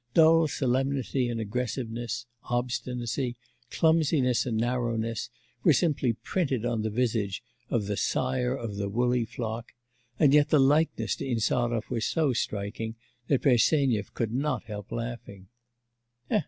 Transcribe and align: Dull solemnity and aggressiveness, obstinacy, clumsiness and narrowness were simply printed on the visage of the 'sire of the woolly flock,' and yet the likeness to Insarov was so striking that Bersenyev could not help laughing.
Dull 0.15 0.47
solemnity 0.47 1.29
and 1.29 1.39
aggressiveness, 1.39 2.25
obstinacy, 2.45 3.35
clumsiness 3.69 4.47
and 4.47 4.57
narrowness 4.57 5.29
were 5.63 5.73
simply 5.73 6.13
printed 6.13 6.65
on 6.65 6.81
the 6.81 6.89
visage 6.89 7.43
of 7.69 7.85
the 7.85 7.95
'sire 7.95 8.55
of 8.55 8.77
the 8.77 8.89
woolly 8.89 9.25
flock,' 9.25 9.73
and 10.17 10.33
yet 10.33 10.49
the 10.49 10.59
likeness 10.59 11.15
to 11.17 11.25
Insarov 11.27 11.91
was 11.91 12.05
so 12.07 12.33
striking 12.33 12.95
that 13.27 13.43
Bersenyev 13.43 14.15
could 14.15 14.33
not 14.33 14.63
help 14.63 14.91
laughing. 14.91 15.49